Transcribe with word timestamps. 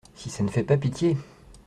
Si 0.15 0.31
ça 0.31 0.41
ne 0.43 0.49
fait 0.49 0.63
pas 0.63 0.77
pitié!… 0.77 1.15